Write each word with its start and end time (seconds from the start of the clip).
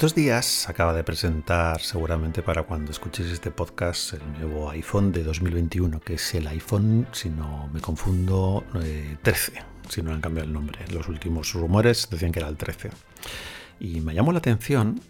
Estos 0.00 0.14
días 0.14 0.66
acaba 0.66 0.94
de 0.94 1.04
presentar, 1.04 1.82
seguramente 1.82 2.42
para 2.42 2.62
cuando 2.62 2.90
escuchéis 2.90 3.32
este 3.32 3.50
podcast, 3.50 4.14
el 4.14 4.32
nuevo 4.32 4.70
iPhone 4.70 5.12
de 5.12 5.22
2021, 5.22 6.00
que 6.00 6.14
es 6.14 6.34
el 6.34 6.46
iPhone, 6.46 7.06
si 7.12 7.28
no 7.28 7.68
me 7.70 7.82
confundo, 7.82 8.64
13, 9.22 9.52
eh, 9.52 9.62
si 9.90 10.00
no 10.00 10.12
han 10.12 10.22
cambiado 10.22 10.46
el 10.46 10.54
nombre. 10.54 10.78
Los 10.90 11.06
últimos 11.08 11.52
rumores 11.52 12.08
decían 12.10 12.32
que 12.32 12.38
era 12.38 12.48
el 12.48 12.56
13. 12.56 12.88
Y 13.78 14.00
me 14.00 14.14
llamó 14.14 14.32
la 14.32 14.38
atención 14.38 15.02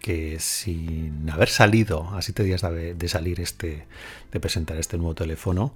que 0.00 0.38
sin 0.38 1.30
haber 1.30 1.48
salido 1.48 2.10
a 2.14 2.20
siete 2.20 2.42
días 2.42 2.60
de 2.60 3.08
salir 3.08 3.40
este, 3.40 3.86
de 4.32 4.38
presentar 4.38 4.76
este 4.76 4.98
nuevo 4.98 5.14
teléfono, 5.14 5.74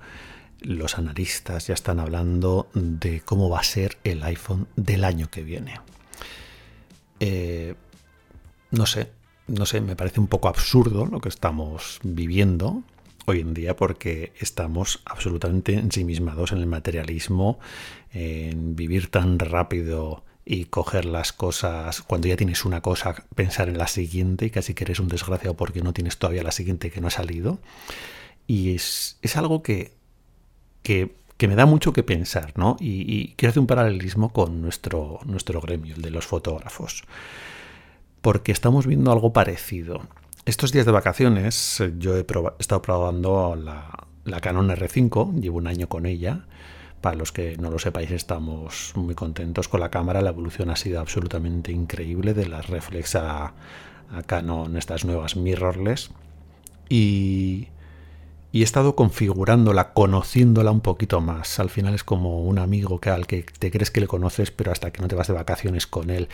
los 0.61 0.99
analistas 0.99 1.69
ya 1.69 1.73
están 1.73 1.99
hablando 1.99 2.69
de 2.75 3.23
cómo 3.23 3.49
va 3.49 3.61
a 3.61 3.65
ser 3.65 3.97
el 4.05 4.23
iPhone 4.23 4.69
del 4.77 5.05
año 5.05 5.31
que 5.31 5.45
viene. 5.45 5.81
Eh, 7.21 7.75
no 8.71 8.87
sé, 8.87 9.11
no 9.47 9.67
sé, 9.67 9.81
me 9.81 9.97
parece 9.97 10.21
un 10.21 10.29
poco 10.29 10.49
absurdo 10.49 11.07
lo 11.07 11.21
que 11.21 11.29
estamos 11.29 11.99
viviendo 12.03 12.83
hoy 13.27 13.41
en 13.41 13.55
día 13.55 13.77
porque 13.77 14.33
estamos 14.39 15.01
absolutamente 15.05 15.75
ensimismados 15.75 16.53
en 16.53 16.59
el 16.59 16.67
materialismo, 16.67 17.59
en 18.13 18.77
vivir 18.77 19.11
tan 19.11 19.39
rápido 19.39 20.25
y 20.45 20.65
coger 20.65 21.05
las 21.05 21.33
cosas, 21.33 22.03
cuando 22.03 22.29
ya 22.29 22.37
tienes 22.37 22.65
una 22.65 22.81
cosa, 22.81 23.15
pensar 23.35 23.69
en 23.69 23.79
la 23.79 23.87
siguiente 23.87 24.47
y 24.47 24.51
casi 24.51 24.75
que 24.75 24.85
eres 24.85 24.99
un 24.99 25.09
desgraciado 25.09 25.55
porque 25.55 25.83
no 25.83 25.93
tienes 25.93 26.17
todavía 26.17 26.43
la 26.43 26.53
siguiente 26.53 26.91
que 26.91 27.01
no 27.01 27.09
ha 27.09 27.11
salido. 27.11 27.59
Y 28.47 28.75
es, 28.75 29.19
algo 29.37 29.63
que, 29.63 29.93
que, 30.83 31.11
me 31.47 31.55
da 31.55 31.67
mucho 31.67 31.93
que 31.93 32.03
pensar, 32.03 32.53
¿no? 32.57 32.77
Y, 32.81 33.03
y 33.07 33.35
quiero 33.37 33.51
hacer 33.51 33.61
un 33.61 33.69
paralelismo 33.69 34.33
con 34.33 34.61
nuestro, 34.61 35.21
nuestro 35.25 35.61
gremio, 35.61 35.95
el 35.95 36.03
de 36.03 36.11
los 36.11 36.27
fotógrafos 36.27 37.05
porque 38.21 38.53
estamos 38.53 38.87
viendo 38.87 39.13
algo 39.13 39.33
parecido. 39.33 40.03
Estos 40.45 40.73
días 40.73 40.87
de 40.87 40.93
vacaciones 40.93 41.81
eh, 41.81 41.95
yo 41.99 42.17
he, 42.17 42.27
estado 42.59 42.83
probando 42.83 43.57
la, 43.57 44.41
Canon 44.41 44.69
R5, 44.71 45.41
llevo 45.41 45.59
un 45.59 45.67
año 45.67 45.89
con 45.89 46.07
ella. 46.07 46.47
Para 47.01 47.17
los 47.17 47.33
que 47.33 47.57
no 47.57 47.71
lo 47.71 47.79
sepáis, 47.79 48.11
estamos 48.11 48.93
muy 48.95 49.15
contentos 49.15 49.69
con 49.69 49.81
la 49.81 49.91
cámara. 49.91 50.21
La 50.21 50.31
evolución 50.31 50.69
ha 50.71 50.77
sido 50.77 51.01
absolutamente 51.01 51.73
increíble 51.73 52.35
de 52.35 52.47
las 52.47 52.69
reflex 52.69 53.17
a, 53.17 53.55
Canon, 54.27 54.77
estas 54.77 55.05
nuevas 55.05 55.37
mirrorless. 55.37 56.11
Y, 56.89 57.69
y 58.53 58.63
he 58.63 58.65
estado 58.65 58.97
configurándola, 58.97 59.93
conociéndola 59.93 60.71
un 60.71 60.81
poquito 60.81 61.21
más. 61.21 61.61
Al 61.61 61.71
final 61.71 61.95
es 61.95 62.03
como 62.03 62.43
un 62.43 62.59
amigo 62.59 63.01
que 63.01 63.11
al 63.11 63.27
que 63.27 63.43
te 63.43 63.71
crees 63.71 63.91
que 63.91 64.01
le 64.01 64.09
conoces, 64.09 64.51
pero 64.51 64.73
hasta 64.73 64.91
que 64.91 65.01
no 65.01 65.09
te 65.09 65.15
vas 65.15 65.29
de 65.29 65.35
vacaciones 65.35 65.87
con 65.87 66.11
él 66.11 66.29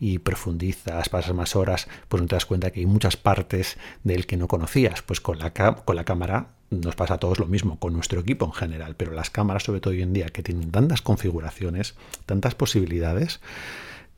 y 0.00 0.18
profundizas, 0.18 1.08
pasas 1.08 1.34
más 1.34 1.54
horas, 1.54 1.86
pues 2.08 2.20
no 2.20 2.28
te 2.28 2.34
das 2.34 2.46
cuenta 2.46 2.70
que 2.70 2.80
hay 2.80 2.86
muchas 2.86 3.16
partes 3.16 3.78
de 4.02 4.14
él 4.14 4.26
que 4.26 4.36
no 4.36 4.48
conocías. 4.48 5.02
Pues 5.02 5.20
con 5.20 5.38
la, 5.38 5.52
con 5.52 5.94
la 5.94 6.04
cámara 6.04 6.48
nos 6.70 6.96
pasa 6.96 7.14
a 7.14 7.18
todos 7.18 7.38
lo 7.38 7.46
mismo, 7.46 7.78
con 7.78 7.92
nuestro 7.92 8.20
equipo 8.20 8.46
en 8.46 8.52
general, 8.52 8.96
pero 8.96 9.12
las 9.12 9.30
cámaras, 9.30 9.64
sobre 9.64 9.80
todo 9.80 9.92
hoy 9.92 10.02
en 10.02 10.12
día, 10.12 10.26
que 10.26 10.42
tienen 10.42 10.70
tantas 10.70 11.02
configuraciones, 11.02 11.94
tantas 12.26 12.54
posibilidades, 12.54 13.40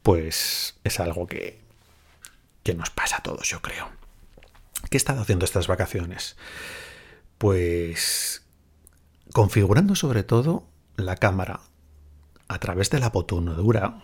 pues 0.02 0.76
es 0.84 1.00
algo 1.00 1.26
que, 1.26 1.60
que 2.62 2.74
nos 2.74 2.90
pasa 2.90 3.18
a 3.18 3.22
todos, 3.22 3.48
yo 3.48 3.60
creo. 3.60 3.88
¿Qué 4.90 4.96
he 4.96 4.98
estado 4.98 5.22
haciendo 5.22 5.44
estas 5.44 5.66
vacaciones? 5.66 6.36
Pues 7.42 8.44
configurando 9.32 9.96
sobre 9.96 10.22
todo 10.22 10.62
la 10.94 11.16
cámara 11.16 11.58
a 12.46 12.60
través 12.60 12.88
de 12.90 13.00
la 13.00 13.10
botonadura 13.10 14.00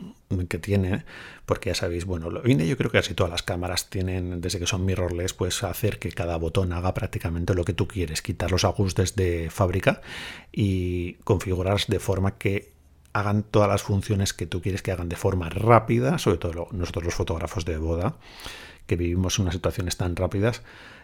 que 0.49 0.59
tiene, 0.59 1.05
porque 1.47 1.71
ya 1.71 1.77
sabéis, 1.77 2.05
bueno, 2.05 2.31
lo 2.31 2.45
yo 2.45 2.77
creo 2.77 2.91
que 2.91 2.99
casi 2.99 3.15
todas 3.15 3.31
las 3.31 3.45
cámaras 3.45 3.91
tienen, 3.91 4.41
desde 4.41 4.59
que 4.59 4.67
son 4.67 4.85
mirrorless, 4.85 5.35
pues 5.35 5.63
hacer 5.63 6.01
que 6.01 6.11
cada 6.11 6.37
botón 6.37 6.73
haga 6.73 6.95
prácticamente 6.95 7.55
lo 7.55 7.63
que 7.63 7.75
tú 7.75 7.87
quieres, 7.87 8.23
quitar 8.23 8.51
los 8.51 8.65
ajustes 8.65 9.15
de 9.15 9.51
fábrica 9.51 10.01
y 10.51 11.13
configurar 11.23 11.79
de 11.87 12.01
forma 12.01 12.39
que 12.39 12.73
hagan 13.13 13.45
todas 13.45 13.69
las 13.69 13.85
funciones 13.85 14.33
que 14.33 14.49
tú 14.49 14.61
quieres 14.63 14.83
que 14.83 14.91
hagan 14.91 15.09
de 15.09 15.15
forma 15.15 15.49
rápida, 15.49 16.19
sobre 16.19 16.39
todo 16.39 16.67
nosotros 16.73 17.05
los 17.05 17.15
fotógrafos 17.15 17.65
de 17.65 17.79
boda, 17.79 18.17
que 18.89 18.97
vivimos 18.97 19.39
unas 19.39 19.55
situaciones 19.55 19.97
tan 19.97 20.17
rápidas, 20.17 20.63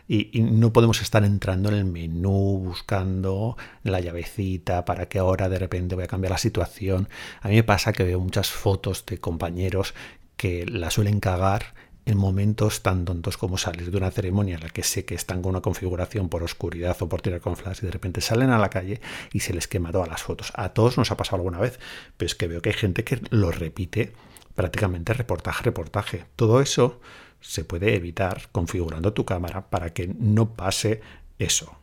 y, 0.09 0.43
no 0.43 0.73
podemos 0.73 1.01
estar 1.01 1.25
entrando 1.25 1.69
en 1.71 1.77
el 1.77 1.85
menú 1.85 2.61
buscando 2.63 3.57
la 3.85 4.01
llavecita 4.01 4.85
para 4.85 5.09
que 5.09 5.19
ahora 5.19 5.49
de 5.49 5.59
repente 5.59 5.95
voy 5.95 6.05
a 6.05 6.09
cambiar 6.09 6.33
la 6.33 6.39
situación. 6.39 7.09
A 7.41 7.49
mí 7.49 7.55
me 7.55 7.63
pasa 7.63 7.93
que 7.93 8.05
veo 8.05 8.21
muchas 8.21 8.51
fotos 8.51 9.07
de 9.07 9.19
compañeros 9.19 9.95
que 10.37 10.67
la 10.67 10.91
suelen 10.91 11.21
cagar 11.21 11.75
en 12.07 12.19
momentos 12.19 12.83
tan 12.83 13.07
tontos 13.07 13.39
como 13.39 13.57
salir 13.57 13.91
de 13.91 13.97
una 13.97 14.11
ceremonia 14.11 14.57
en 14.57 14.61
la 14.61 14.69
que 14.69 14.83
sé 14.83 15.07
que 15.07 15.15
están 15.15 15.41
con 15.41 15.51
una 15.51 15.63
configuración 15.63 16.29
por 16.29 16.43
oscuridad 16.43 16.97
o 17.01 17.09
por 17.09 17.23
tirar 17.23 17.41
con 17.41 17.57
flash 17.57 17.79
y 17.83 17.87
de 17.87 17.93
repente 17.93 18.21
salen 18.21 18.51
a 18.51 18.59
la 18.59 18.69
calle 18.69 19.01
y 19.33 19.41
se 19.41 19.55
les 19.55 19.69
quema 19.69 19.91
todas 19.91 20.09
las 20.09 20.23
fotos. 20.23 20.53
A 20.55 20.71
todos 20.71 20.99
nos 20.99 21.11
ha 21.11 21.17
pasado 21.17 21.37
alguna 21.37 21.61
vez, 21.61 21.79
pero 22.19 22.27
es 22.27 22.35
que 22.35 22.47
veo 22.47 22.61
que 22.61 22.71
hay 22.71 22.77
gente 22.77 23.05
que 23.05 23.23
lo 23.31 23.51
repite 23.51 24.13
prácticamente 24.55 25.15
reportaje, 25.15 25.65
reportaje. 25.65 26.27
Todo 26.37 26.61
eso 26.61 27.01
se 27.45 27.65
puede 27.65 27.95
evitar 27.95 28.49
configurando 28.53 29.13
tu 29.13 29.25
cámara 29.27 29.69
para 29.69 29.93
que 29.93 30.09
no 30.09 30.55
pase 30.55 31.03
eso. 31.39 31.77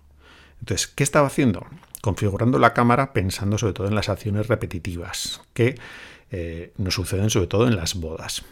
Entonces, 0.60 0.88
¿qué 0.88 1.04
estaba 1.04 1.28
haciendo? 1.28 1.66
Configurando 2.02 2.58
la 2.58 2.74
cámara 2.74 3.14
pensando 3.14 3.58
sobre 3.58 3.74
todo 3.74 3.88
en 3.88 3.96
las 3.96 4.10
acciones 4.10 4.48
repetitivas 4.48 5.42
que 5.54 5.76
eh, 6.32 6.74
nos 6.78 6.96
suceden 6.96 7.30
sobre 7.30 7.48
todo 7.48 7.68
en 7.68 7.76
las 7.76 7.96
bodas. 7.96 8.44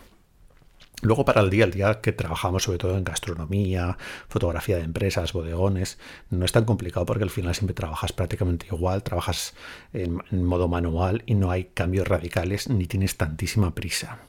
Luego 1.02 1.26
para 1.26 1.42
el 1.42 1.50
día 1.50 1.64
al 1.64 1.72
día 1.72 2.02
que 2.02 2.12
trabajamos 2.12 2.64
sobre 2.64 2.78
todo 2.78 2.98
en 2.98 3.06
gastronomía, 3.06 3.98
fotografía 4.28 4.78
de 4.78 4.84
empresas, 4.84 5.34
bodegones, 5.34 5.98
no 6.30 6.46
es 6.46 6.52
tan 6.52 6.66
complicado 6.66 7.06
porque 7.06 7.24
al 7.24 7.30
final 7.30 7.56
siempre 7.56 7.74
trabajas 7.74 8.12
prácticamente 8.12 8.68
igual, 8.68 9.02
trabajas 9.02 9.56
en 9.94 10.22
modo 10.44 10.68
manual 10.68 11.24
y 11.26 11.36
no 11.36 11.50
hay 11.52 11.66
cambios 11.74 12.08
radicales 12.08 12.70
ni 12.70 12.86
tienes 12.86 13.18
tantísima 13.18 13.74
prisa. 13.74 14.20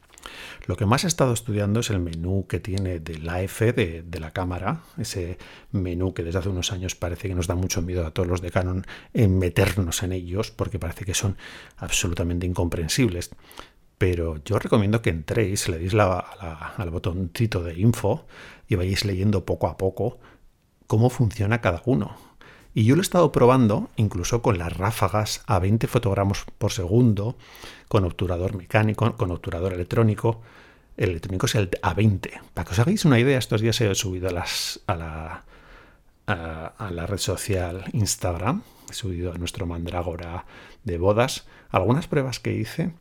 Lo 0.67 0.77
que 0.77 0.87
más 0.87 1.05
he 1.05 1.07
estado 1.07 1.33
estudiando 1.33 1.81
es 1.81 1.91
el 1.91 2.01
menú 2.01 2.47
que 2.49 2.61
tiene 2.61 3.01
de 3.01 3.19
la 3.19 3.43
F 3.43 3.73
de, 3.73 4.21
la 4.21 4.31
cámara, 4.33 4.83
ese 4.99 5.39
menú 5.73 6.15
que 6.15 6.23
desde 6.23 6.39
hace 6.39 6.49
unos 6.49 6.73
años 6.73 6.95
parece 6.95 7.29
que 7.29 7.35
nos 7.35 7.47
da 7.47 7.55
mucho 7.55 7.83
miedo 7.83 8.07
a 8.07 8.11
todos 8.11 8.29
los 8.29 8.41
de 8.41 8.51
Canon 8.51 8.87
en 9.15 9.39
meternos 9.39 10.03
en 10.03 10.13
ellos 10.13 10.51
porque 10.51 10.79
parece 10.79 11.05
que 11.05 11.15
son 11.15 11.37
absolutamente 11.77 12.47
incomprensibles. 12.47 13.31
Pero 13.99 14.43
yo 14.45 14.59
recomiendo 14.59 15.03
que 15.03 15.11
entréis, 15.11 15.69
le 15.69 15.79
deis 15.79 15.95
al 15.95 16.91
botoncito 16.91 17.63
de 17.63 17.79
info 17.79 18.27
y 18.67 18.77
vayáis 18.77 19.05
leyendo 19.05 19.45
poco 19.45 19.67
a 19.67 19.77
poco 19.77 20.21
cómo 20.87 21.11
funciona 21.11 21.61
cada 21.61 21.83
uno. 21.85 22.30
Y 22.73 22.85
yo 22.85 22.95
lo 22.95 23.01
he 23.01 23.03
estado 23.03 23.33
probando 23.33 23.91
incluso 23.97 24.43
con 24.43 24.59
las 24.59 24.77
ráfagas 24.77 25.43
a 25.47 25.59
20 25.59 25.87
fotogramas 25.89 26.45
por 26.59 26.73
segundo, 26.73 27.37
con 27.89 28.05
obturador 28.05 28.57
mecánico, 28.57 29.17
con 29.17 29.31
obturador 29.31 29.73
electrónico. 29.73 30.41
El 30.97 31.11
electrónico 31.11 31.47
es 31.47 31.57
el 31.57 31.71
A20. 31.71 32.41
Para 32.55 32.65
que 32.65 32.73
os 32.73 32.79
hagáis 32.79 33.05
una 33.05 33.19
idea, 33.19 33.39
estos 33.39 33.61
días 33.61 33.81
he 33.81 33.95
subido 33.95 34.29
a, 34.29 34.33
las, 34.33 34.81
a, 34.87 34.95
la, 34.95 35.45
a, 36.27 36.91
la 36.91 37.07
red 37.07 37.19
social 37.19 37.85
Instagram, 37.93 38.63
he 38.89 38.95
subido 38.95 39.33
a 39.33 39.39
nuestro 39.39 39.67
mandrágora 39.67 40.45
de 40.85 40.99
bodas, 40.99 41.47
algunas 41.71 42.07
pruebas 42.07 42.39
que 42.39 42.53
hice. 42.53 42.93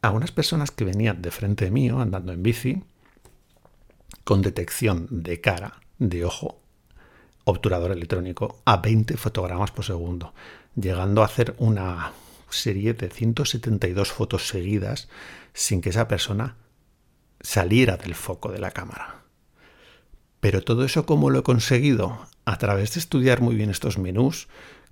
Algunas 0.00 0.32
personas 0.32 0.70
que 0.70 0.84
venían 0.84 1.22
de 1.22 1.30
frente 1.30 1.70
mío 1.70 2.00
andando 2.00 2.32
en 2.32 2.42
bici, 2.42 2.82
con 4.22 4.42
detección 4.42 5.06
de 5.10 5.40
cara, 5.40 5.80
de 5.98 6.24
ojo 6.24 6.63
obturador 7.44 7.92
electrónico 7.92 8.60
a 8.64 8.78
20 8.78 9.16
fotogramas 9.16 9.70
por 9.70 9.84
segundo, 9.84 10.34
llegando 10.74 11.22
a 11.22 11.26
hacer 11.26 11.54
una 11.58 12.12
serie 12.50 12.94
de 12.94 13.10
172 13.10 14.12
fotos 14.12 14.48
seguidas 14.48 15.08
sin 15.52 15.80
que 15.80 15.90
esa 15.90 16.08
persona 16.08 16.56
saliera 17.40 17.96
del 17.96 18.14
foco 18.14 18.50
de 18.50 18.58
la 18.58 18.70
cámara. 18.70 19.22
Pero 20.40 20.62
todo 20.62 20.84
eso, 20.84 21.06
¿cómo 21.06 21.30
lo 21.30 21.40
he 21.40 21.42
conseguido? 21.42 22.26
A 22.44 22.58
través 22.58 22.94
de 22.94 23.00
estudiar 23.00 23.40
muy 23.40 23.54
bien 23.54 23.70
estos 23.70 23.98
menús, 23.98 24.48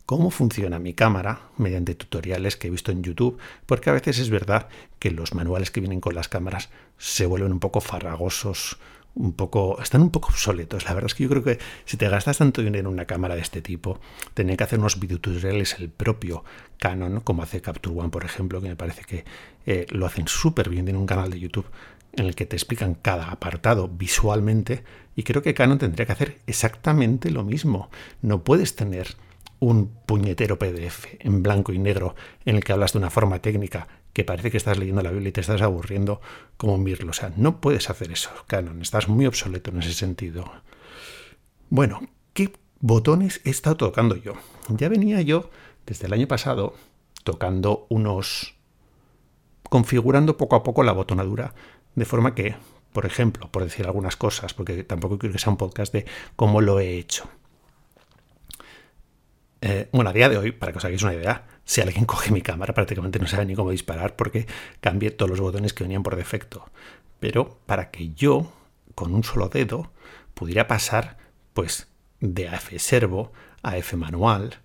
cómo 0.07 0.31
funciona 0.31 0.79
mi 0.79 0.95
cámara 0.95 1.43
mediante 1.57 1.95
tutoriales 1.95 2.57
que 2.57 2.69
he 2.69 2.71
visto 2.71 2.91
en 2.91 3.03
YouTube, 3.03 3.39
porque 3.67 3.91
a 3.91 3.93
veces 3.93 4.19
es 4.19 4.31
verdad 4.31 4.69
que 4.99 5.11
los 5.11 5.35
manuales 5.35 5.71
que 5.71 5.81
vienen 5.81 6.01
con 6.01 6.15
las 6.15 6.29
cámaras 6.29 6.71
se 6.99 7.27
vuelven 7.27 7.53
un 7.53 7.61
poco 7.61 7.81
farragosos, 7.81 8.79
un 9.15 9.33
poco, 9.33 9.81
están 9.83 10.03
un 10.03 10.11
poco 10.11 10.29
obsoletos. 10.29 10.85
La 10.85 10.95
verdad 10.95 11.07
es 11.07 11.15
que 11.15 11.25
yo 11.25 11.29
creo 11.29 11.43
que 11.43 11.59
si 11.85 11.97
te 11.97 12.09
gastas 12.09 12.39
tanto 12.39 12.63
dinero 12.63 12.89
en 12.89 12.95
una 12.95 13.05
cámara 13.05 13.35
de 13.35 13.43
este 13.43 13.61
tipo, 13.61 14.01
tener 14.35 14.57
que 14.57 14.65
hacer 14.65 14.79
unos 14.79 14.99
videotutoriales 14.99 15.77
el 15.79 15.91
propio 15.91 16.45
Canon, 16.79 17.21
como 17.21 17.43
hace 17.43 17.61
Capture 17.61 17.97
One, 17.97 18.09
por 18.09 18.25
ejemplo, 18.25 18.61
que 18.61 18.69
me 18.69 18.77
parece 18.77 19.05
que 19.05 19.25
eh, 19.67 19.87
lo 19.91 20.07
hacen 20.07 20.29
súper 20.29 20.69
bien. 20.69 20.89
en 20.89 20.97
un 20.97 21.07
canal 21.07 21.31
de 21.31 21.39
YouTube 21.39 21.67
en 22.15 22.27
el 22.27 22.35
que 22.35 22.47
te 22.47 22.57
explican 22.57 22.95
cada 22.95 23.31
apartado 23.31 23.89
visualmente. 23.89 24.85
Y 25.15 25.23
creo 25.23 25.43
que 25.43 25.55
Canon 25.55 25.79
tendría 25.79 26.07
que 26.07 26.13
hacer 26.13 26.39
exactamente 26.47 27.31
lo 27.31 27.45
mismo. 27.45 27.91
No 28.23 28.43
puedes 28.43 28.77
tener 28.77 29.17
un 29.61 29.89
puñetero 30.07 30.59
PDF 30.59 31.07
en 31.21 31.43
blanco 31.43 31.73
y 31.73 31.79
negro 31.79 32.17
en 32.45 32.57
el 32.57 32.65
que 32.65 32.73
hablas 32.73 32.95
de 32.95 32.99
una 32.99 33.11
forma 33.11 33.39
técnica 33.39 33.87
que 34.13 34.25
parece 34.25 34.51
que 34.51 34.57
estás 34.57 34.79
leyendo 34.79 35.03
la 35.03 35.11
Biblia 35.11 35.31
y 35.31 35.33
te 35.33 35.41
estás 35.41 35.63
aburriendo 35.63 36.21
como 36.57 36.79
mirlo. 36.79 37.11
O 37.11 37.15
sea, 37.15 37.33
no 37.37 37.61
puedes 37.61 37.89
hacer 37.91 38.13
eso, 38.13 38.31
Canon. 38.47 38.83
Estás 38.83 39.09
muy 39.09 39.27
obsoleto 39.27 39.71
en 39.71 39.79
ese 39.79 39.95
sentido. 39.95 40.51
Bueno, 41.71 42.01
¿qué 42.35 42.53
botones 42.81 43.41
he 43.45 43.51
estado 43.51 43.77
tocando 43.77 44.17
yo? 44.17 44.35
Ya 44.69 44.89
venía 44.89 45.23
yo 45.23 45.51
desde 45.87 46.07
el 46.07 46.13
año 46.13 46.29
pasado 46.29 46.75
tocando 47.25 47.87
unos... 47.89 48.55
configurando 49.63 50.37
poco 50.37 50.57
a 50.57 50.63
poco 50.63 50.83
la 50.83 50.93
botonadura, 50.93 51.55
de 51.95 52.05
forma 52.05 52.35
que, 52.35 52.57
por 52.93 53.07
ejemplo, 53.07 53.51
por 53.51 53.65
decir 53.65 53.87
algunas 53.87 54.17
cosas, 54.17 54.53
porque 54.53 54.85
tampoco 54.85 55.19
quiero 55.19 55.33
que 55.33 55.39
sea 55.39 55.51
un 55.51 55.57
podcast 55.57 55.93
de 55.93 56.05
cómo 56.37 56.61
lo 56.61 56.81
he 56.81 56.99
hecho. 56.99 57.29
Eh, 59.65 59.89
bueno, 59.93 60.11
a 60.11 60.13
día 60.13 60.29
de 60.29 60.37
hoy, 60.37 60.51
para 60.51 60.73
que 60.73 60.79
os 60.79 60.85
hagáis 60.85 61.05
una 61.05 61.15
idea, 61.15 61.47
si 61.65 61.81
alguien 61.81 62.05
coge 62.05 62.33
mi 62.33 62.43
cámara, 62.43 62.75
prácticamente 62.75 63.21
no 63.21 63.29
sabe 63.29 63.47
ni 63.47 63.55
cómo 63.55 63.71
disparar 63.71 64.17
porque 64.17 64.47
cambié 64.81 65.13
todos 65.13 65.31
los 65.31 65.41
botones 65.41 65.73
que 65.73 65.85
venían 65.85 66.03
por 66.03 66.17
defecto. 66.17 66.69
Pero 67.21 67.61
para 67.65 67.93
que 67.93 68.13
yo, 68.13 68.53
con 68.97 69.15
un 69.15 69.23
solo 69.23 69.49
dedo, 69.49 69.93
pudiera 70.35 70.67
pasar, 70.67 71.17
pues, 71.55 71.89
de 72.19 72.49
AF 72.49 72.73
servo 72.79 73.33
a 73.63 73.77
F 73.77 73.97
manual, 73.97 74.59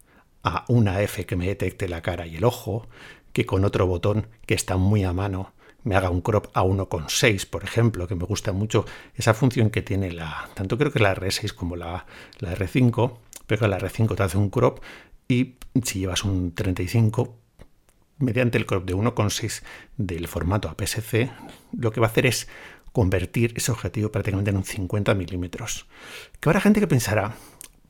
a 0.44 0.66
una 0.68 1.00
F 1.04 1.28
que 1.28 1.36
me 1.36 1.46
detecte 1.46 1.88
la 1.88 2.02
cara 2.02 2.26
y 2.26 2.38
el 2.38 2.44
ojo, 2.44 2.88
que 3.34 3.46
con 3.46 3.66
otro 3.66 3.86
botón 3.86 4.26
que 4.48 4.56
está 4.56 4.78
muy 4.78 5.04
a 5.04 5.14
mano 5.14 5.54
me 5.84 5.96
haga 5.96 6.10
un 6.10 6.22
crop 6.22 6.48
a 6.54 6.64
1,6, 6.64 7.48
por 7.48 7.64
ejemplo, 7.64 8.08
que 8.08 8.16
me 8.16 8.26
gusta 8.26 8.52
mucho 8.52 8.86
esa 9.16 9.36
función 9.36 9.70
que 9.70 9.84
tiene 9.84 10.12
la, 10.12 10.50
tanto 10.56 10.78
creo 10.78 10.92
que 10.92 11.00
la 11.00 11.16
R6 11.16 11.54
como 11.54 11.76
la, 11.76 12.06
la 12.40 12.56
R5, 12.56 13.18
pero 13.48 13.68
la 13.68 13.80
R5 13.80 14.16
te 14.16 14.24
hace 14.24 14.38
un 14.38 14.50
crop 14.50 14.80
y 15.28 15.56
si 15.84 16.00
llevas 16.00 16.24
un 16.24 16.54
35, 16.54 17.36
mediante 18.20 18.58
el 18.58 18.66
crop 18.66 18.86
de 18.86 18.96
1,6 18.96 19.64
del 19.98 20.28
formato 20.28 20.70
APS-C, 20.70 21.30
lo 21.78 21.92
que 21.92 22.00
va 22.00 22.08
a 22.08 22.10
hacer 22.10 22.26
es 22.26 22.48
convertir 22.92 23.54
ese 23.56 23.72
objetivo 23.72 24.12
prácticamente 24.12 24.50
en 24.50 24.58
un 24.58 24.64
50 24.64 25.14
milímetros. 25.14 25.88
Que 26.40 26.50
habrá 26.50 26.62
gente 26.62 26.80
que 26.80 26.88
pensará, 26.88 27.36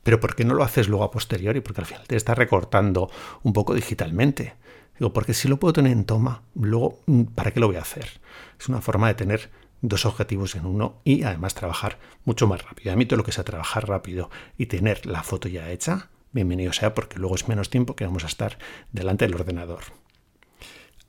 pero 0.02 0.20
¿por 0.20 0.34
qué 0.34 0.44
no 0.44 0.54
lo 0.54 0.64
haces 0.64 0.88
luego 0.88 1.04
a 1.04 1.10
posteriori? 1.10 1.60
Porque 1.60 1.80
al 1.80 1.86
final 1.86 2.06
te 2.06 2.16
está 2.16 2.34
recortando 2.34 3.10
un 3.42 3.52
poco 3.52 3.74
digitalmente. 3.74 4.54
Digo, 4.98 5.12
porque 5.12 5.32
si 5.32 5.48
lo 5.48 5.58
puedo 5.58 5.72
tener 5.72 5.92
en 5.92 6.04
toma, 6.04 6.42
luego, 6.54 7.00
¿para 7.34 7.52
qué 7.52 7.60
lo 7.60 7.68
voy 7.68 7.76
a 7.76 7.82
hacer? 7.82 8.20
Es 8.58 8.68
una 8.68 8.80
forma 8.80 9.08
de 9.08 9.14
tener 9.14 9.50
dos 9.80 10.06
objetivos 10.06 10.54
en 10.54 10.66
uno 10.66 11.00
y 11.04 11.22
además 11.22 11.54
trabajar 11.54 11.98
mucho 12.24 12.46
más 12.46 12.62
rápido. 12.62 12.92
A 12.92 12.96
mí 12.96 13.06
todo 13.06 13.18
lo 13.18 13.24
que 13.24 13.32
sea 13.32 13.44
trabajar 13.44 13.88
rápido 13.88 14.30
y 14.56 14.66
tener 14.66 15.06
la 15.06 15.22
foto 15.22 15.48
ya 15.48 15.70
hecha, 15.70 16.08
bienvenido 16.32 16.72
sea 16.72 16.94
porque 16.94 17.18
luego 17.18 17.34
es 17.34 17.48
menos 17.48 17.70
tiempo 17.70 17.96
que 17.96 18.04
vamos 18.04 18.24
a 18.24 18.28
estar 18.28 18.58
delante 18.92 19.26
del 19.26 19.34
ordenador. 19.34 19.84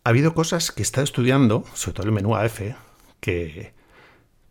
Ha 0.04 0.10
habido 0.10 0.34
cosas 0.34 0.72
que 0.72 0.82
he 0.82 0.84
estado 0.84 1.04
estudiando, 1.04 1.66
sobre 1.74 1.96
todo 1.96 2.06
el 2.08 2.14
menú 2.14 2.36
AF, 2.36 2.62
que, 3.20 3.74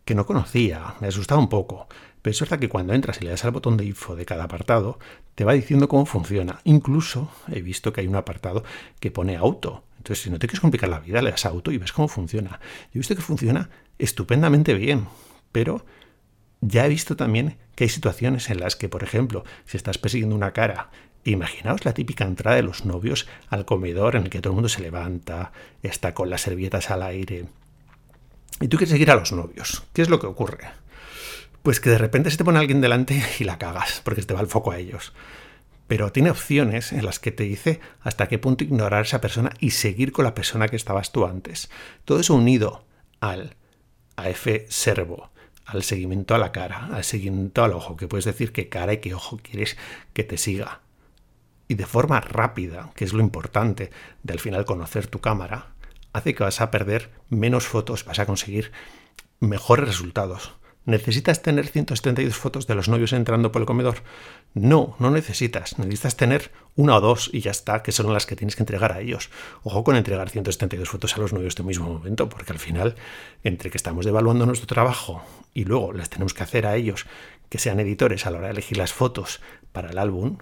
que 0.05 0.15
no 0.15 0.25
conocía, 0.25 0.95
me 0.99 1.07
asustaba 1.07 1.41
un 1.41 1.49
poco. 1.49 1.87
Pero 2.21 2.33
es 2.33 2.39
verdad 2.39 2.59
que 2.59 2.69
cuando 2.69 2.93
entras 2.93 3.21
y 3.21 3.25
le 3.25 3.31
das 3.31 3.45
al 3.45 3.51
botón 3.51 3.77
de 3.77 3.85
info 3.85 4.15
de 4.15 4.25
cada 4.25 4.43
apartado, 4.43 4.99
te 5.35 5.45
va 5.45 5.53
diciendo 5.53 5.87
cómo 5.87 6.05
funciona. 6.05 6.59
Incluso 6.65 7.31
he 7.47 7.61
visto 7.61 7.93
que 7.93 8.01
hay 8.01 8.07
un 8.07 8.17
apartado 8.17 8.63
que 8.99 9.09
pone 9.09 9.37
auto. 9.37 9.83
Entonces, 9.97 10.23
si 10.23 10.29
no 10.29 10.37
te 10.37 10.47
quieres 10.47 10.59
complicar 10.59 10.89
la 10.89 10.99
vida, 10.99 11.21
le 11.21 11.31
das 11.31 11.45
auto 11.45 11.71
y 11.71 11.77
ves 11.77 11.93
cómo 11.93 12.07
funciona. 12.07 12.59
Yo 12.91 12.95
he 12.95 12.99
visto 12.99 13.15
que 13.15 13.21
funciona 13.21 13.69
estupendamente 13.99 14.73
bien, 14.73 15.07
pero 15.51 15.85
ya 16.61 16.85
he 16.85 16.89
visto 16.89 17.15
también 17.15 17.57
que 17.75 17.85
hay 17.85 17.89
situaciones 17.89 18.49
en 18.49 18.59
las 18.59 18.75
que, 18.75 18.89
por 18.89 19.03
ejemplo, 19.03 19.43
si 19.65 19.77
estás 19.77 19.97
persiguiendo 19.97 20.35
una 20.35 20.51
cara, 20.51 20.89
imaginaos 21.23 21.85
la 21.85 21.93
típica 21.93 22.25
entrada 22.25 22.57
de 22.57 22.63
los 22.63 22.85
novios 22.85 23.27
al 23.49 23.65
comedor 23.65 24.15
en 24.15 24.23
el 24.23 24.29
que 24.29 24.41
todo 24.41 24.51
el 24.51 24.55
mundo 24.55 24.69
se 24.69 24.81
levanta, 24.81 25.51
está 25.83 26.13
con 26.13 26.29
las 26.29 26.41
servietas 26.41 26.89
al 26.89 27.03
aire, 27.03 27.45
y 28.61 28.67
tú 28.67 28.77
quieres 28.77 28.89
seguir 28.89 29.11
a 29.11 29.15
los 29.15 29.31
novios. 29.31 29.83
¿Qué 29.93 30.01
es 30.01 30.09
lo 30.09 30.19
que 30.19 30.27
ocurre? 30.27 30.69
Pues 31.63 31.79
que 31.79 31.89
de 31.89 31.97
repente 31.97 32.29
se 32.29 32.37
te 32.37 32.43
pone 32.43 32.59
alguien 32.59 32.81
delante 32.81 33.21
y 33.39 33.43
la 33.43 33.57
cagas, 33.57 34.01
porque 34.03 34.21
se 34.21 34.27
te 34.27 34.33
va 34.33 34.41
el 34.41 34.47
foco 34.47 34.71
a 34.71 34.77
ellos. 34.77 35.13
Pero 35.87 36.11
tiene 36.11 36.29
opciones 36.29 36.91
en 36.91 37.05
las 37.05 37.19
que 37.19 37.31
te 37.31 37.43
dice 37.43 37.79
hasta 38.01 38.27
qué 38.27 38.37
punto 38.37 38.63
ignorar 38.63 38.99
a 38.99 39.03
esa 39.03 39.21
persona 39.21 39.51
y 39.59 39.71
seguir 39.71 40.11
con 40.11 40.25
la 40.25 40.35
persona 40.35 40.67
que 40.67 40.75
estabas 40.75 41.11
tú 41.11 41.25
antes. 41.25 41.69
Todo 42.05 42.19
eso 42.19 42.35
unido 42.35 42.85
al 43.21 43.55
AF 44.21 44.47
servo, 44.69 45.29
al 45.65 45.83
seguimiento 45.83 46.35
a 46.35 46.37
la 46.37 46.51
cara, 46.51 46.89
al 46.93 47.03
seguimiento 47.03 47.63
al 47.63 47.73
ojo, 47.73 47.95
que 47.95 48.07
puedes 48.07 48.25
decir 48.25 48.51
qué 48.51 48.69
cara 48.69 48.93
y 48.93 48.97
qué 48.97 49.13
ojo 49.13 49.39
quieres 49.41 49.77
que 50.13 50.23
te 50.23 50.37
siga. 50.37 50.81
Y 51.67 51.75
de 51.75 51.85
forma 51.85 52.19
rápida, 52.19 52.91
que 52.95 53.05
es 53.05 53.13
lo 53.13 53.21
importante 53.21 53.91
de 54.23 54.33
al 54.33 54.39
final 54.39 54.65
conocer 54.65 55.07
tu 55.07 55.19
cámara, 55.19 55.73
hace 56.13 56.33
que 56.33 56.43
vas 56.43 56.61
a 56.61 56.71
perder 56.71 57.11
menos 57.29 57.67
fotos, 57.67 58.05
vas 58.05 58.19
a 58.19 58.25
conseguir 58.25 58.71
mejores 59.39 59.85
resultados. 59.85 60.55
¿Necesitas 60.89 61.43
tener 61.43 61.67
172 61.67 62.35
fotos 62.35 62.65
de 62.65 62.73
los 62.73 62.89
novios 62.89 63.13
entrando 63.13 63.51
por 63.51 63.61
el 63.61 63.67
comedor? 63.67 63.97
No, 64.55 64.95
no 64.97 65.11
necesitas. 65.11 65.77
Necesitas 65.77 66.17
tener 66.17 66.51
una 66.75 66.95
o 66.95 66.99
dos 66.99 67.29
y 67.31 67.41
ya 67.41 67.51
está, 67.51 67.83
que 67.83 67.91
son 67.91 68.11
las 68.11 68.25
que 68.25 68.35
tienes 68.35 68.55
que 68.55 68.63
entregar 68.63 68.93
a 68.93 68.99
ellos. 68.99 69.29
Ojo 69.61 69.83
con 69.83 69.95
entregar 69.95 70.31
172 70.31 70.89
fotos 70.89 71.15
a 71.15 71.19
los 71.19 71.31
novios 71.31 71.55
de 71.55 71.61
mismo 71.61 71.87
momento, 71.87 72.27
porque 72.27 72.53
al 72.53 72.57
final, 72.57 72.95
entre 73.43 73.69
que 73.69 73.77
estamos 73.77 74.03
devaluando 74.03 74.47
nuestro 74.47 74.65
trabajo 74.65 75.21
y 75.53 75.65
luego 75.65 75.93
las 75.93 76.09
tenemos 76.09 76.33
que 76.33 76.41
hacer 76.41 76.65
a 76.65 76.75
ellos, 76.75 77.05
que 77.49 77.59
sean 77.59 77.79
editores 77.79 78.25
a 78.25 78.31
la 78.31 78.39
hora 78.39 78.47
de 78.47 78.53
elegir 78.53 78.79
las 78.79 78.91
fotos 78.91 79.41
para 79.71 79.91
el 79.91 79.99
álbum, 79.99 80.39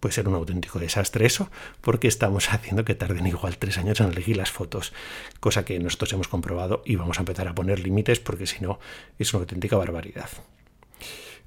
puede 0.00 0.14
ser 0.14 0.26
un 0.28 0.34
auténtico 0.34 0.78
desastre 0.78 1.26
eso, 1.26 1.50
porque 1.80 2.08
estamos 2.08 2.48
haciendo 2.52 2.84
que 2.84 2.94
tarden 2.94 3.26
igual 3.26 3.58
tres 3.58 3.78
años 3.78 4.00
en 4.00 4.08
elegir 4.08 4.36
las 4.36 4.50
fotos, 4.50 4.92
cosa 5.38 5.64
que 5.64 5.78
nosotros 5.78 6.12
hemos 6.14 6.28
comprobado 6.28 6.82
y 6.84 6.96
vamos 6.96 7.18
a 7.18 7.20
empezar 7.22 7.46
a 7.46 7.54
poner 7.54 7.78
límites 7.78 8.18
porque 8.18 8.46
si 8.46 8.60
no 8.60 8.80
es 9.18 9.32
una 9.32 9.42
auténtica 9.42 9.76
barbaridad. 9.76 10.30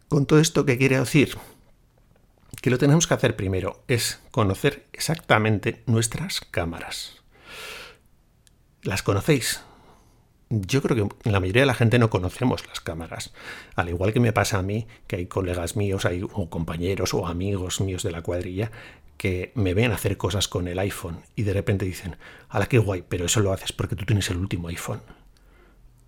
Con 0.08 0.26
todo 0.26 0.40
esto, 0.40 0.66
¿qué 0.66 0.78
quiere 0.78 1.00
decir? 1.00 1.38
Que 2.62 2.70
lo 2.70 2.78
tenemos 2.78 3.08
que 3.08 3.16
hacer 3.16 3.36
primero 3.36 3.84
es 3.88 4.20
conocer 4.32 4.86
exactamente 4.94 5.82
nuestras 5.88 6.40
cámaras. 6.40 7.24
¿Las 8.84 9.02
conocéis? 9.02 9.62
Yo 10.50 10.82
creo 10.82 11.10
que 11.10 11.30
la 11.30 11.40
mayoría 11.40 11.64
de 11.64 11.68
la 11.68 11.74
gente 11.74 12.00
no 12.00 12.10
conocemos 12.10 12.68
las 12.68 12.80
cámaras. 12.80 13.34
Al 13.76 13.90
igual 13.90 14.14
que 14.14 14.20
me 14.20 14.34
pasa 14.34 14.60
a 14.60 14.64
mí, 14.64 14.88
que 15.08 15.16
hay 15.16 15.26
colegas 15.26 15.76
míos, 15.76 16.06
hay 16.06 16.24
o 16.24 16.50
compañeros 16.50 17.14
o 17.14 17.28
amigos 17.28 17.82
míos 17.82 18.04
de 18.04 18.12
la 18.12 18.22
cuadrilla 18.22 18.72
que 19.18 19.52
me 19.56 19.74
ven 19.74 19.92
hacer 19.92 20.18
cosas 20.18 20.48
con 20.48 20.68
el 20.68 20.80
iPhone 20.80 21.22
y 21.36 21.44
de 21.44 21.54
repente 21.54 21.86
dicen, 21.86 22.18
¡hala 22.50 22.66
qué 22.66 22.78
guay! 22.78 23.06
Pero 23.08 23.26
eso 23.26 23.40
lo 23.40 23.54
haces 23.54 23.72
porque 23.72 23.96
tú 23.96 24.06
tienes 24.06 24.30
el 24.30 24.38
último 24.38 24.68
iPhone. 24.68 25.02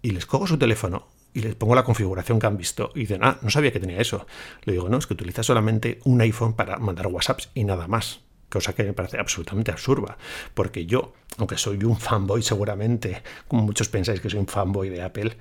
Y 0.02 0.12
les 0.12 0.26
cojo 0.26 0.48
su 0.48 0.58
teléfono 0.58 1.08
y 1.34 1.42
les 1.42 1.56
pongo 1.56 1.76
la 1.76 1.84
configuración 1.84 2.40
que 2.40 2.48
han 2.48 2.58
visto 2.58 2.92
y 2.94 3.02
dicen, 3.02 3.24
ah, 3.24 3.38
no 3.42 3.50
sabía 3.50 3.72
que 3.72 3.80
tenía 3.80 4.00
eso. 4.00 4.28
Le 4.64 4.74
digo, 4.74 4.90
no, 4.90 4.98
es 4.98 5.08
que 5.08 5.14
utilizas 5.14 5.46
solamente 5.46 6.00
un 6.04 6.20
iPhone 6.22 6.54
para 6.54 6.78
mandar 6.78 7.08
WhatsApps 7.08 7.52
y 7.54 7.64
nada 7.64 7.88
más 7.88 8.25
cosa 8.50 8.74
que 8.74 8.84
me 8.84 8.94
parece 8.94 9.18
absolutamente 9.18 9.72
absurda, 9.72 10.18
porque 10.54 10.86
yo, 10.86 11.14
aunque 11.38 11.58
soy 11.58 11.84
un 11.84 11.98
fanboy 11.98 12.42
seguramente, 12.42 13.24
como 13.48 13.64
muchos 13.64 13.90
pensáis 13.90 14.22
que 14.22 14.30
soy 14.30 14.40
un 14.40 14.48
fanboy 14.48 14.90
de 14.90 15.02
Apple, 15.02 15.38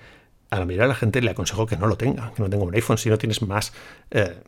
a 0.50 0.58
la 0.58 0.66
mayoría 0.66 0.84
de 0.84 0.88
la 0.88 0.94
gente 0.94 1.20
le 1.20 1.30
aconsejo 1.30 1.66
que 1.66 1.76
no 1.76 1.87
lo 1.87 1.96
tenga, 1.96 2.32
que 2.34 2.42
no 2.42 2.50
tenga 2.50 2.64
un 2.64 2.75
iPhone 2.75 2.99
si 2.99 3.11
no 3.11 3.18
tienes 3.18 3.42
más 3.42 3.73
eh, 4.11 4.42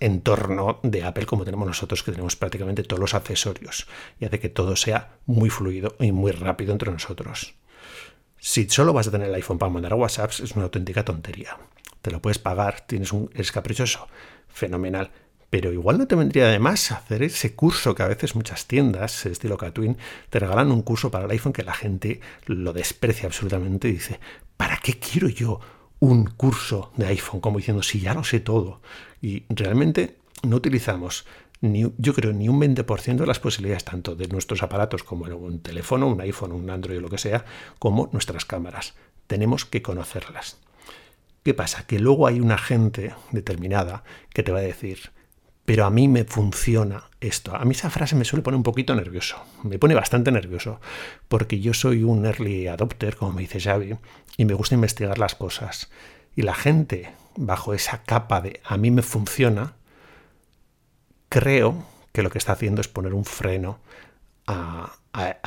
entorno 0.00 0.80
de 0.82 1.04
Apple 1.04 1.26
como 1.26 1.44
tenemos 1.44 1.66
nosotros, 1.66 2.02
que 2.02 2.10
tenemos 2.10 2.36
prácticamente 2.36 2.82
todos 2.82 3.00
los 3.00 3.14
accesorios 3.14 3.86
y 4.18 4.24
hace 4.24 4.40
que 4.40 4.48
todo 4.48 4.76
sea 4.76 5.18
muy 5.26 5.50
fluido 5.50 5.96
y 6.00 6.12
muy 6.12 6.32
rápido 6.32 6.72
entre 6.72 6.90
nosotros. 6.90 7.54
Si 8.38 8.68
solo 8.68 8.92
vas 8.92 9.08
a 9.08 9.10
tener 9.10 9.28
el 9.28 9.34
iPhone 9.34 9.58
para 9.58 9.72
mandar 9.72 9.94
WhatsApps, 9.94 10.40
es 10.40 10.52
una 10.52 10.64
auténtica 10.64 11.04
tontería. 11.04 11.56
Te 12.02 12.10
lo 12.10 12.20
puedes 12.20 12.38
pagar, 12.38 12.82
tienes 12.82 13.12
un, 13.12 13.30
eres 13.32 13.52
caprichoso, 13.52 14.08
fenomenal 14.48 15.10
pero 15.54 15.72
igual 15.72 15.98
no 15.98 16.08
te 16.08 16.16
vendría 16.16 16.48
de 16.48 16.58
más 16.58 16.90
hacer 16.90 17.22
ese 17.22 17.54
curso 17.54 17.94
que 17.94 18.02
a 18.02 18.08
veces 18.08 18.34
muchas 18.34 18.66
tiendas, 18.66 19.24
estilo 19.24 19.56
Catwin, 19.56 19.96
te 20.28 20.40
regalan 20.40 20.72
un 20.72 20.82
curso 20.82 21.12
para 21.12 21.26
el 21.26 21.30
iPhone 21.30 21.52
que 21.52 21.62
la 21.62 21.74
gente 21.74 22.18
lo 22.46 22.72
desprecia 22.72 23.28
absolutamente 23.28 23.88
y 23.88 23.92
dice, 23.92 24.18
¿para 24.56 24.78
qué 24.78 24.98
quiero 24.98 25.28
yo 25.28 25.60
un 26.00 26.24
curso 26.24 26.90
de 26.96 27.06
iPhone? 27.06 27.38
Como 27.38 27.58
diciendo, 27.58 27.84
si 27.84 28.00
ya 28.00 28.14
lo 28.14 28.24
sé 28.24 28.40
todo. 28.40 28.82
Y 29.22 29.44
realmente 29.48 30.16
no 30.42 30.56
utilizamos 30.56 31.24
ni, 31.60 31.88
yo 31.98 32.14
creo, 32.14 32.32
ni 32.32 32.48
un 32.48 32.60
20% 32.60 33.18
de 33.18 33.26
las 33.26 33.38
posibilidades 33.38 33.84
tanto 33.84 34.16
de 34.16 34.26
nuestros 34.26 34.60
aparatos 34.64 35.04
como 35.04 35.26
un 35.26 35.60
teléfono, 35.60 36.08
un 36.08 36.20
iPhone, 36.20 36.50
un 36.50 36.68
Android 36.68 36.98
o 36.98 37.02
lo 37.02 37.10
que 37.10 37.18
sea, 37.18 37.44
como 37.78 38.08
nuestras 38.10 38.44
cámaras. 38.44 38.94
Tenemos 39.28 39.64
que 39.66 39.82
conocerlas. 39.82 40.58
¿Qué 41.44 41.54
pasa? 41.54 41.86
Que 41.86 42.00
luego 42.00 42.26
hay 42.26 42.40
una 42.40 42.58
gente 42.58 43.14
determinada 43.30 44.02
que 44.30 44.42
te 44.42 44.50
va 44.50 44.58
a 44.58 44.62
decir, 44.62 45.12
pero 45.64 45.86
a 45.86 45.90
mí 45.90 46.08
me 46.08 46.24
funciona 46.24 47.04
esto. 47.20 47.54
A 47.56 47.64
mí 47.64 47.72
esa 47.72 47.90
frase 47.90 48.16
me 48.16 48.24
suele 48.24 48.42
poner 48.42 48.56
un 48.56 48.62
poquito 48.62 48.94
nervioso, 48.94 49.42
me 49.62 49.78
pone 49.78 49.94
bastante 49.94 50.30
nervioso, 50.30 50.80
porque 51.28 51.60
yo 51.60 51.72
soy 51.74 52.04
un 52.04 52.26
early 52.26 52.66
adopter, 52.66 53.16
como 53.16 53.32
me 53.32 53.42
dice 53.42 53.60
Xavi, 53.60 53.96
y 54.36 54.44
me 54.44 54.54
gusta 54.54 54.74
investigar 54.74 55.18
las 55.18 55.34
cosas. 55.34 55.90
Y 56.36 56.42
la 56.42 56.54
gente, 56.54 57.12
bajo 57.36 57.74
esa 57.74 58.02
capa 58.02 58.40
de 58.40 58.60
a 58.64 58.76
mí 58.76 58.90
me 58.90 59.02
funciona, 59.02 59.74
creo 61.28 61.84
que 62.12 62.22
lo 62.22 62.30
que 62.30 62.38
está 62.38 62.52
haciendo 62.52 62.80
es 62.80 62.88
poner 62.88 63.14
un 63.14 63.24
freno 63.24 63.78
a, 64.46 64.96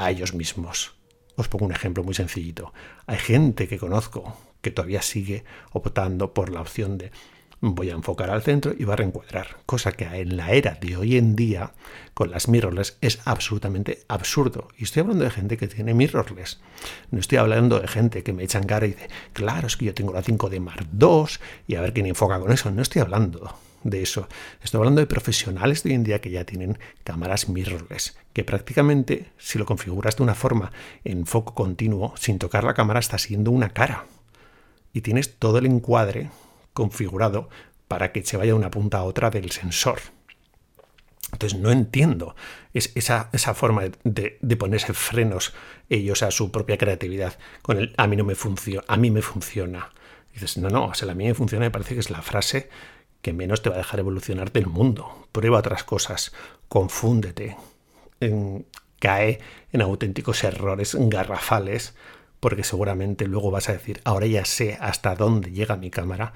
ellos 0.09 0.33
mismos. 0.33 0.95
os 1.35 1.47
pongo 1.49 1.65
un 1.65 1.71
ejemplo 1.71 2.03
muy 2.03 2.15
sencillito. 2.15 2.73
Hay 3.05 3.17
gente 3.17 3.67
que 3.67 3.77
conozco 3.77 4.35
que 4.61 4.71
todavía 4.71 5.01
sigue 5.01 5.43
optando 5.71 6.33
por 6.33 6.49
la 6.49 6.61
opción 6.61 6.97
de 6.97 7.11
voy 7.61 7.89
a 7.89 7.93
enfocar 7.93 8.29
al 8.29 8.43
centro 8.43 8.73
y 8.77 8.83
va 8.83 8.93
a 8.93 8.97
reencuadrar, 8.97 9.57
cosa 9.65 9.91
que 9.91 10.05
en 10.05 10.37
la 10.37 10.51
era 10.51 10.77
de 10.79 10.95
hoy 10.95 11.17
en 11.17 11.35
día 11.35 11.73
con 12.13 12.31
las 12.31 12.47
mirrorless 12.47 12.97
es 13.01 13.19
absolutamente 13.25 14.03
absurdo. 14.07 14.67
Y 14.77 14.83
estoy 14.83 15.01
hablando 15.01 15.23
de 15.23 15.31
gente 15.31 15.57
que 15.57 15.67
tiene 15.67 15.93
mirrorless. 15.93 16.59
No 17.11 17.19
estoy 17.19 17.37
hablando 17.37 17.79
de 17.79 17.87
gente 17.87 18.23
que 18.23 18.33
me 18.33 18.43
echan 18.43 18.65
cara 18.65 18.85
y 18.85 18.91
dice, 18.91 19.09
claro, 19.33 19.67
es 19.67 19.77
que 19.77 19.85
yo 19.85 19.93
tengo 19.93 20.13
la 20.13 20.23
5D 20.23 20.59
Mark 20.59 20.87
II 20.99 21.25
y 21.67 21.75
a 21.75 21.81
ver 21.81 21.93
quién 21.93 22.05
enfoca 22.05 22.39
con 22.39 22.51
eso. 22.51 22.71
No 22.71 22.81
estoy 22.81 23.01
hablando 23.01 23.55
de 23.83 24.01
eso. 24.01 24.27
Estoy 24.63 24.79
hablando 24.79 25.01
de 25.01 25.07
profesionales 25.07 25.83
de 25.83 25.91
hoy 25.91 25.95
en 25.95 26.03
día 26.03 26.21
que 26.21 26.31
ya 26.31 26.43
tienen 26.43 26.77
cámaras 27.03 27.49
mirrorless, 27.49 28.17
que 28.33 28.43
prácticamente 28.43 29.31
si 29.37 29.57
lo 29.57 29.65
configuras 29.65 30.17
de 30.17 30.23
una 30.23 30.35
forma 30.35 30.71
en 31.03 31.25
foco 31.25 31.53
continuo, 31.53 32.13
sin 32.17 32.39
tocar 32.39 32.63
la 32.63 32.73
cámara, 32.73 32.99
está 32.99 33.17
siendo 33.17 33.51
una 33.51 33.69
cara. 33.69 34.05
Y 34.93 35.01
tienes 35.01 35.35
todo 35.37 35.59
el 35.59 35.65
encuadre 35.65 36.29
configurado 36.77 37.49
para 37.87 38.11
que 38.11 38.23
se 38.23 38.37
vaya 38.37 38.51
de 38.51 38.59
una 38.59 38.69
punta 38.69 38.99
a 38.99 39.03
otra 39.03 39.31
del 39.31 39.49
sensor. 39.49 39.97
Entonces 41.31 41.57
no 41.57 41.71
entiendo 41.71 42.35
esa, 42.75 43.29
esa 43.33 43.55
forma 43.55 43.81
de, 44.03 44.55
ponerse 44.57 44.93
frenos 44.93 45.55
ellos 45.89 46.21
a 46.21 46.29
su 46.29 46.51
propia 46.51 46.77
creatividad. 46.77 47.39
Con 47.63 47.79
el 47.79 47.95
a 47.97 48.05
mí 48.05 48.15
no 48.15 48.23
me 48.23 48.35
funciona, 48.35 48.85
a 48.87 48.95
mí 48.95 49.09
me 49.09 49.23
funciona. 49.23 49.89
dices, 50.31 50.57
no, 50.59 50.69
no, 50.69 50.91
a 50.91 51.13
mí 51.15 51.25
me 51.25 51.33
funciona, 51.33 51.65
me 51.65 51.71
parece 51.71 51.95
que 51.95 52.01
es 52.01 52.11
la 52.11 52.21
frase 52.21 52.69
que 53.23 53.33
menos 53.33 53.63
te 53.63 53.69
va 53.69 53.75
a 53.75 53.79
dejar 53.79 53.99
evolucionar 53.99 54.51
del 54.51 54.67
mundo. 54.67 55.27
Prueba 55.31 55.57
otras 55.57 55.83
cosas, 55.83 56.31
confúndete, 56.67 57.57
cae 58.99 59.39
en 59.71 59.81
auténticos 59.81 60.43
errores 60.43 60.95
garrafales, 60.97 61.95
porque 62.39 62.63
seguramente 62.63 63.25
luego 63.25 63.49
vas 63.49 63.67
a 63.67 63.73
decir, 63.73 63.99
ahora 64.03 64.27
ya 64.27 64.45
sé 64.45 64.77
hasta 64.79 65.15
dónde 65.15 65.51
llega 65.51 65.75
mi 65.75 65.89
cámara 65.89 66.33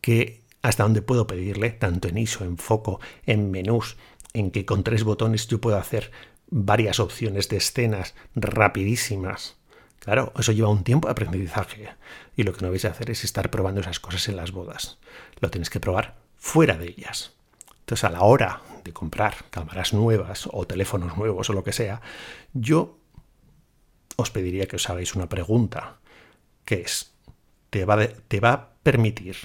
que 0.00 0.40
hasta 0.62 0.82
dónde 0.82 1.02
puedo 1.02 1.26
pedirle, 1.26 1.70
tanto 1.70 2.08
en 2.08 2.18
ISO, 2.18 2.44
en 2.44 2.58
foco, 2.58 3.00
en 3.26 3.50
menús, 3.50 3.96
en 4.32 4.50
que 4.50 4.66
con 4.66 4.84
tres 4.84 5.04
botones 5.04 5.46
yo 5.48 5.60
puedo 5.60 5.76
hacer 5.76 6.10
varias 6.50 7.00
opciones 7.00 7.48
de 7.48 7.56
escenas 7.56 8.14
rapidísimas. 8.34 9.56
Claro, 10.00 10.32
eso 10.38 10.52
lleva 10.52 10.68
un 10.68 10.84
tiempo 10.84 11.08
de 11.08 11.12
aprendizaje 11.12 11.90
y 12.36 12.42
lo 12.42 12.52
que 12.52 12.64
no 12.64 12.70
vais 12.70 12.84
a 12.84 12.90
hacer 12.90 13.10
es 13.10 13.24
estar 13.24 13.50
probando 13.50 13.80
esas 13.80 14.00
cosas 14.00 14.28
en 14.28 14.36
las 14.36 14.50
bodas. 14.50 14.98
Lo 15.40 15.50
tienes 15.50 15.70
que 15.70 15.80
probar 15.80 16.16
fuera 16.36 16.76
de 16.76 16.88
ellas. 16.88 17.34
Entonces, 17.80 18.04
a 18.04 18.10
la 18.10 18.22
hora 18.22 18.62
de 18.84 18.92
comprar 18.92 19.34
cámaras 19.50 19.92
nuevas 19.92 20.48
o 20.50 20.66
teléfonos 20.66 21.16
nuevos 21.16 21.50
o 21.50 21.52
lo 21.52 21.64
que 21.64 21.72
sea, 21.72 22.00
yo 22.54 22.98
os 24.16 24.30
pediría 24.30 24.66
que 24.66 24.76
os 24.76 24.88
hagáis 24.88 25.14
una 25.14 25.28
pregunta, 25.28 25.98
que 26.64 26.82
es, 26.82 27.12
¿te 27.68 27.84
va, 27.84 28.06
te 28.06 28.40
va 28.40 28.52
a 28.52 28.68
permitir 28.82 29.36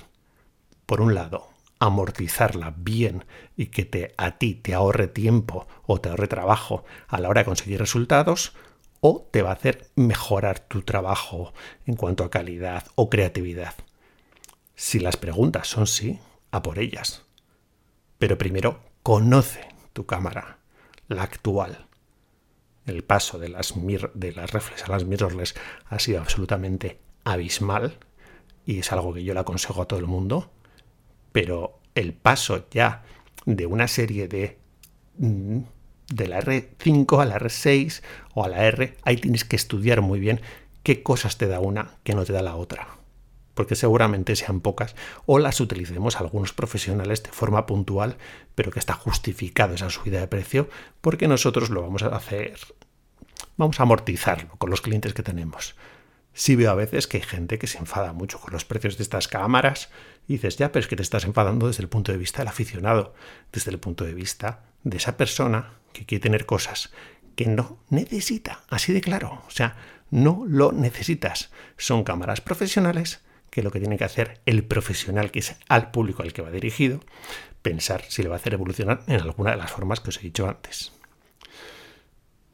por 0.86 1.02
un 1.02 1.16
lado, 1.16 1.50
amortizarla 1.80 2.74
bien 2.78 3.26
y 3.56 3.68
que 3.68 3.86
te, 3.86 4.14
a 4.18 4.38
ti 4.38 4.56
te 4.56 4.74
ahorre 4.74 5.08
tiempo 5.08 5.68
o 5.86 6.00
te 6.00 6.10
ahorre 6.10 6.28
trabajo 6.28 6.84
a 7.08 7.20
la 7.20 7.30
hora 7.30 7.42
de 7.42 7.46
conseguir 7.46 7.80
resultados, 7.80 8.54
o 9.02 9.28
te 9.32 9.42
va 9.42 9.52
a 9.52 9.54
hacer 9.54 9.90
mejorar 9.96 10.60
tu 10.60 10.82
trabajo 10.82 11.54
en 11.86 11.96
cuanto 11.96 12.24
a 12.24 12.32
calidad 12.32 12.88
o 12.96 13.10
creatividad. 13.10 13.76
Si 14.76 15.00
las 15.00 15.18
preguntas 15.18 15.68
son 15.68 15.86
sí, 15.86 16.20
a 16.52 16.64
por 16.64 16.80
ellas. 16.80 17.24
Pero 18.18 18.38
primero, 18.38 18.80
conoce 19.04 19.68
tu 19.94 20.06
cámara, 20.06 20.58
la 21.08 21.24
actual. 21.24 21.86
El 22.86 23.04
paso 23.04 23.38
de 23.38 23.50
las, 23.50 23.74
de 24.14 24.32
las 24.32 24.52
reflex 24.52 24.84
a 24.84 24.92
las 24.92 25.06
mirrorless 25.06 25.56
ha 25.86 26.00
sido 26.00 26.20
absolutamente 26.20 27.00
abismal 27.24 28.00
y 28.66 28.80
es 28.80 28.92
algo 28.92 29.14
que 29.14 29.24
yo 29.24 29.34
le 29.34 29.40
aconsejo 29.40 29.82
a 29.82 29.88
todo 29.88 30.00
el 30.00 30.08
mundo 30.08 30.52
pero 31.36 31.82
el 31.96 32.14
paso 32.14 32.66
ya 32.72 33.04
de 33.46 33.66
una 33.66 33.90
serie 33.90 34.30
de 34.30 34.58
mm, 35.18 35.58
de 36.08 36.28
la 36.30 36.40
R5 36.40 37.22
a 37.22 37.26
la 37.26 37.38
R6 37.38 38.02
o 38.34 38.46
a 38.46 38.48
la 38.48 38.64
R, 38.64 38.96
ahí 39.04 39.18
tienes 39.18 39.44
que 39.44 39.58
estudiar 39.58 40.00
muy 40.00 40.22
bien 40.22 40.40
qué 40.82 41.04
cosas 41.04 41.38
te 41.38 41.48
da 41.48 41.60
una 41.60 41.98
que 42.06 42.16
no 42.16 42.24
te 42.24 42.32
da 42.32 42.42
la 42.42 42.56
otra. 42.56 42.88
Porque 43.54 43.76
seguramente 43.76 44.38
sean 44.38 44.62
pocas 44.62 44.96
o 45.26 45.38
las 45.38 45.60
utilicemos 45.60 46.22
algunos 46.22 46.54
profesionales 46.54 47.22
de 47.22 47.32
forma 47.32 47.66
puntual, 47.66 48.16
pero 48.56 48.72
que 48.72 48.80
está 48.80 48.94
justificado 48.94 49.76
esa 49.76 49.90
subida 49.90 50.22
de 50.22 50.30
precio 50.30 50.70
porque 51.02 51.28
nosotros 51.28 51.70
lo 51.70 51.82
vamos 51.82 52.04
a 52.04 52.16
hacer, 52.16 52.58
vamos 53.58 53.82
a 53.82 53.84
amortizarlo 53.84 54.52
con 54.58 54.70
los 54.70 54.80
clientes 54.80 55.14
que 55.14 55.24
tenemos. 55.24 55.76
Sí 56.38 56.58
veo 56.58 56.70
a 56.70 56.76
veces 56.76 57.08
que 57.08 57.16
hay 57.18 57.24
gente 57.24 57.58
que 57.58 57.66
se 57.66 57.78
enfada 57.78 58.12
mucho 58.12 58.42
con 58.42 58.52
los 58.52 58.66
precios 58.66 58.98
de 58.98 59.04
estas 59.04 59.30
cámaras 59.30 59.90
y 60.28 60.34
dices, 60.34 60.58
ya, 60.58 60.74
pero 60.74 60.82
es 60.82 60.88
que 60.88 60.98
te 60.98 61.02
estás 61.02 61.24
enfadando 61.24 61.68
desde 61.68 61.82
el 61.82 61.88
punto 61.88 62.12
de 62.12 62.18
vista 62.18 62.40
del 62.40 62.50
aficionado, 62.50 63.14
desde 63.54 63.72
el 63.72 63.80
punto 63.80 64.04
de 64.04 64.14
vista 64.14 64.66
de 64.84 64.98
esa 64.98 65.16
persona 65.16 65.76
que 65.94 66.06
quiere 66.06 66.22
tener 66.22 66.46
cosas 66.46 66.92
que 67.38 67.46
no 67.46 67.80
necesita, 67.90 68.60
así 68.70 68.92
de 68.92 69.00
claro. 69.00 69.44
O 69.48 69.50
sea, 69.50 69.78
no 70.12 70.44
lo 70.46 70.74
necesitas. 70.74 71.52
Son 71.78 72.04
cámaras 72.04 72.42
profesionales 72.42 73.22
que 73.50 73.64
lo 73.64 73.72
que 73.72 73.80
tiene 73.80 73.98
que 73.98 74.04
hacer 74.04 74.42
el 74.46 74.66
profesional, 74.66 75.32
que 75.32 75.40
es 75.40 75.56
al 75.70 75.92
público 75.92 76.22
al 76.22 76.34
que 76.34 76.42
va 76.42 76.52
dirigido, 76.52 77.00
pensar 77.62 78.04
si 78.10 78.24
le 78.24 78.28
va 78.28 78.36
a 78.36 78.40
hacer 78.40 78.56
evolucionar 78.56 79.04
en 79.08 79.22
alguna 79.22 79.52
de 79.52 79.58
las 79.58 79.72
formas 79.72 80.02
que 80.02 80.10
os 80.10 80.18
he 80.18 80.24
dicho 80.24 80.50
antes. 80.50 80.92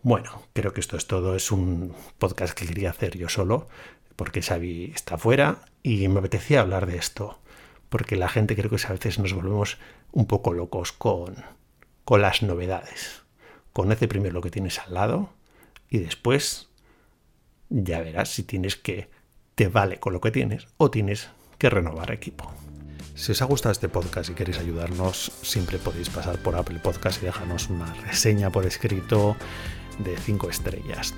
Bueno, 0.04 0.42
creo 0.54 0.74
que 0.74 0.80
esto 0.80 0.98
es 0.98 1.06
todo. 1.06 1.36
Es 1.36 1.52
un 1.52 1.94
podcast 2.18 2.58
que 2.58 2.66
quería 2.66 2.90
hacer 2.90 3.18
yo 3.18 3.30
solo, 3.30 3.68
porque 4.16 4.42
Xavi 4.42 4.92
está 4.96 5.18
fuera 5.18 5.66
y 5.84 6.08
me 6.08 6.20
apetecía 6.20 6.62
hablar 6.62 6.88
de 6.88 6.98
esto, 6.98 7.40
porque 7.90 8.16
la 8.16 8.30
gente 8.30 8.56
creo 8.56 8.70
que 8.70 8.84
a 8.86 8.92
veces 8.92 9.20
nos 9.20 9.34
volvemos 9.34 9.78
un 10.12 10.26
poco 10.26 10.54
locos 10.54 10.92
con, 10.92 11.36
con 12.04 12.22
las 12.22 12.42
novedades. 12.42 13.22
Conoce 13.74 14.08
primero 14.08 14.34
lo 14.34 14.42
que 14.42 14.50
tienes 14.50 14.80
al 14.80 14.96
lado 14.96 15.30
y 15.90 16.00
después 16.00 16.70
ya 17.70 18.02
verás 18.02 18.30
si 18.30 18.44
tienes 18.44 18.76
que 18.76 19.10
te 19.56 19.68
vale 19.68 20.00
con 20.00 20.14
lo 20.14 20.22
que 20.22 20.32
tienes 20.32 20.68
o 20.78 20.90
tienes 20.90 21.30
que 21.58 21.70
renovar 21.70 22.12
equipo. 22.12 22.52
Si 23.14 23.34
os 23.34 23.42
ha 23.42 23.46
gustado 23.46 23.72
este 23.72 23.88
podcast 23.88 24.30
y 24.32 24.34
queréis 24.34 24.58
ayudarnos, 24.58 25.32
siempre 25.44 25.78
podéis 25.78 26.10
pasar 26.10 26.40
por 26.40 26.56
Apple 26.56 26.80
Podcast 26.80 27.22
y 27.22 27.28
dejarnos 27.28 27.70
una 27.70 27.94
reseña 27.94 28.50
por 28.50 28.66
escrito 28.66 29.36
de 30.04 30.18
5 30.18 30.50
estrellas. 30.50 31.14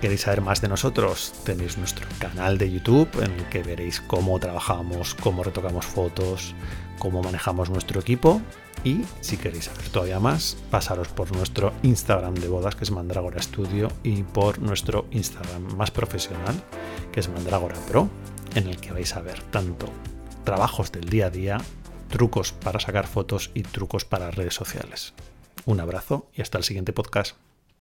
¿Queréis 0.00 0.22
saber 0.22 0.42
más 0.42 0.60
de 0.60 0.68
nosotros? 0.68 1.32
Tenéis 1.44 1.78
nuestro 1.78 2.06
canal 2.18 2.58
de 2.58 2.70
YouTube 2.70 3.08
en 3.22 3.32
el 3.32 3.48
que 3.48 3.62
veréis 3.62 4.02
cómo 4.02 4.38
trabajamos, 4.38 5.14
cómo 5.14 5.42
retocamos 5.42 5.86
fotos, 5.86 6.54
cómo 6.98 7.22
manejamos 7.22 7.70
nuestro 7.70 8.00
equipo. 8.00 8.42
Y 8.84 9.00
si 9.22 9.38
queréis 9.38 9.64
saber 9.64 9.88
todavía 9.88 10.20
más, 10.20 10.58
pasaros 10.70 11.08
por 11.08 11.34
nuestro 11.34 11.72
Instagram 11.82 12.34
de 12.34 12.48
bodas, 12.48 12.76
que 12.76 12.84
es 12.84 12.90
Mandragora 12.90 13.40
Studio, 13.40 13.88
y 14.02 14.24
por 14.24 14.58
nuestro 14.58 15.06
Instagram 15.10 15.74
más 15.74 15.90
profesional, 15.90 16.54
que 17.10 17.20
es 17.20 17.30
Mandragora 17.30 17.76
Pro, 17.88 18.10
en 18.54 18.68
el 18.68 18.76
que 18.76 18.92
vais 18.92 19.16
a 19.16 19.22
ver 19.22 19.40
tanto 19.44 19.88
trabajos 20.44 20.92
del 20.92 21.08
día 21.08 21.26
a 21.26 21.30
día, 21.30 21.58
trucos 22.10 22.52
para 22.52 22.78
sacar 22.78 23.06
fotos 23.06 23.50
y 23.54 23.62
trucos 23.62 24.04
para 24.04 24.30
redes 24.30 24.54
sociales. 24.54 25.14
Un 25.64 25.80
abrazo 25.80 26.28
y 26.34 26.42
hasta 26.42 26.58
el 26.58 26.64
siguiente 26.64 26.92
podcast. 26.92 27.36